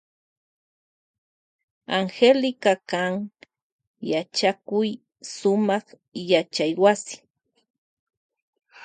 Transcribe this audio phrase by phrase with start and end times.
[1.99, 3.13] Angélica kan
[4.11, 4.89] yachakuy
[5.33, 5.85] sumak
[6.31, 7.15] yachaywasi.